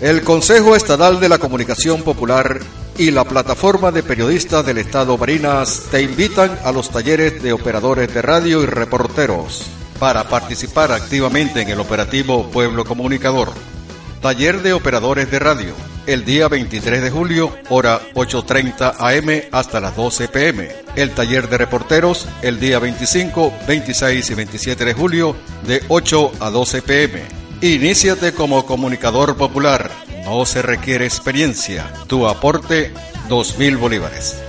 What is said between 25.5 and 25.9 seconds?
de